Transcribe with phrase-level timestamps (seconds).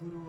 [0.00, 0.27] Guru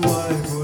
[0.00, 0.63] why would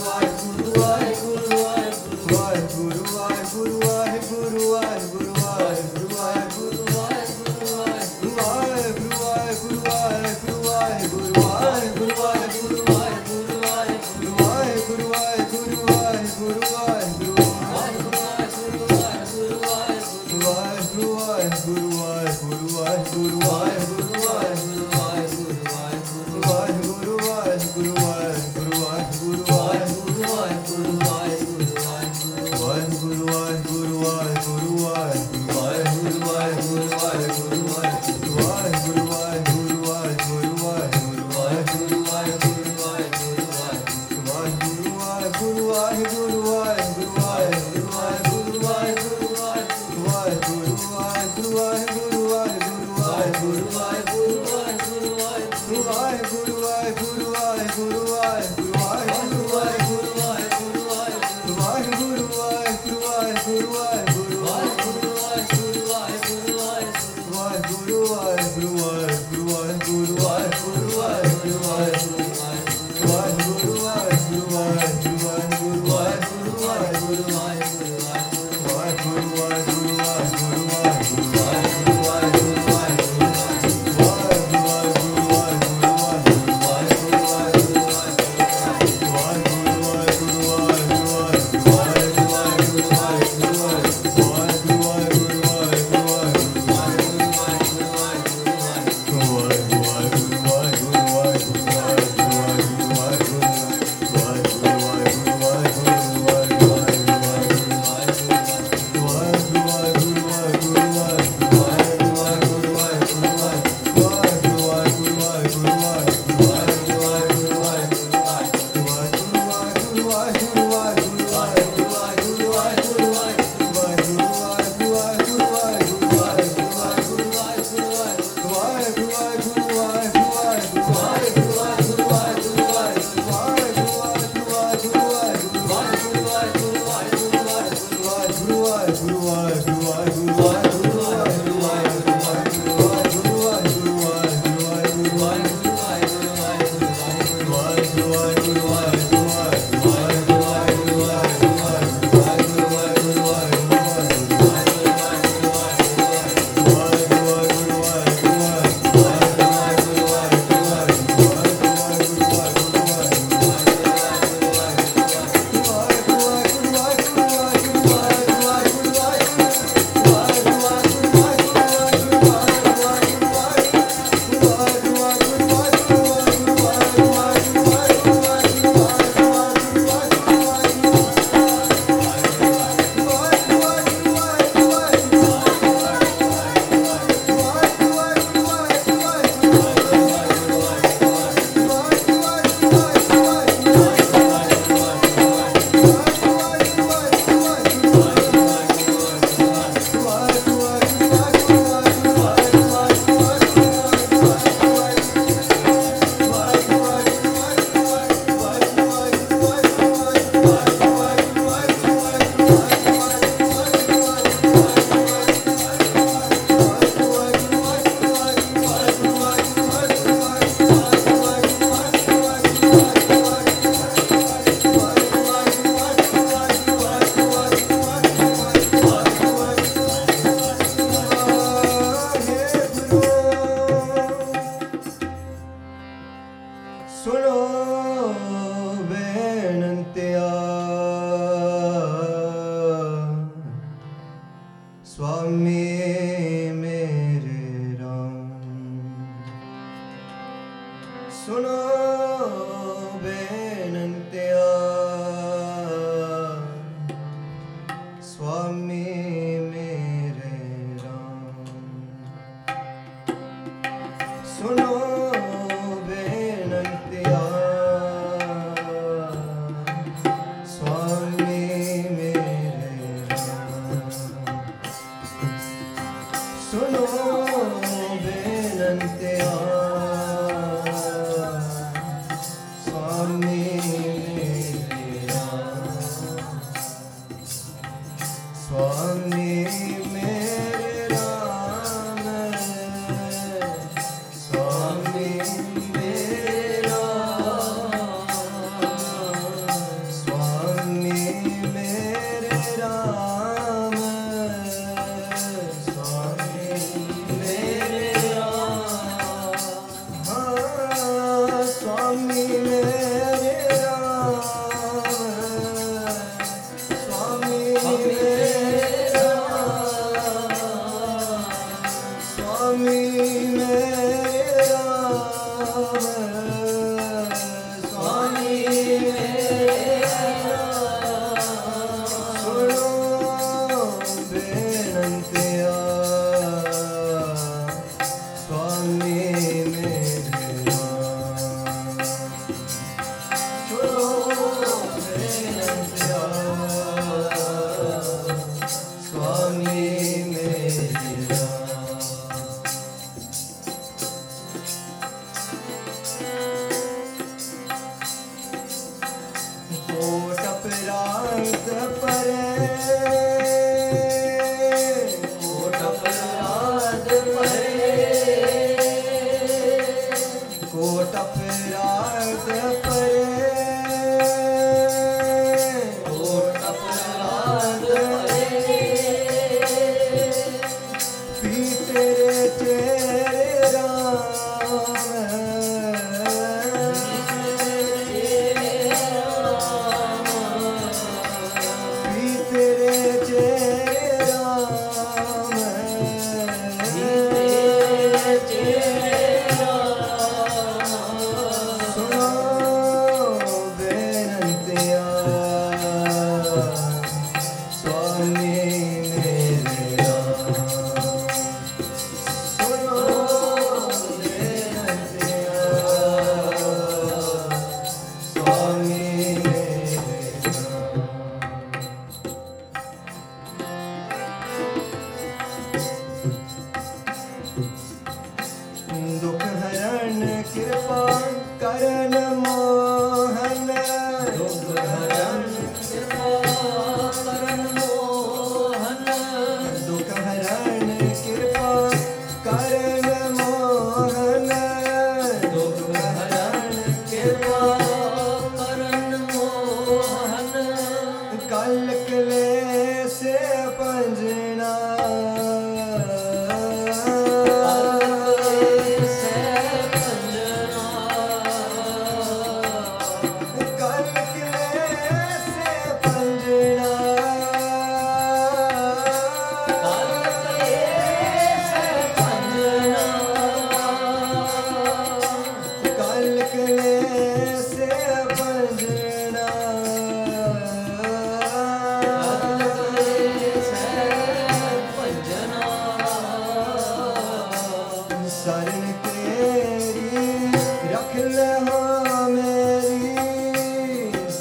[288.71, 289.70] Swami.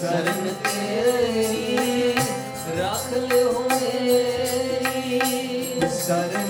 [0.00, 0.46] ਸਰਨ
[2.78, 5.20] ਰੱਖ ਲਿਓ ਮੇਰੀ।
[5.98, 6.49] ਸਰਨ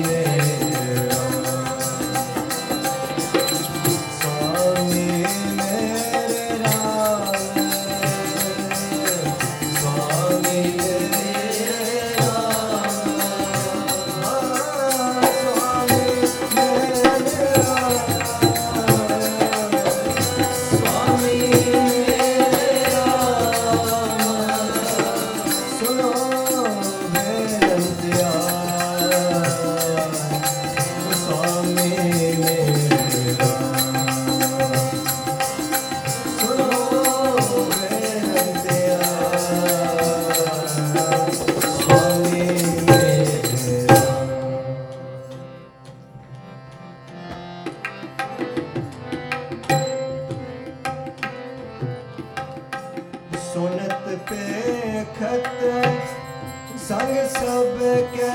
[57.33, 58.31] सबके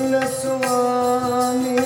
[0.00, 1.76] والنسواني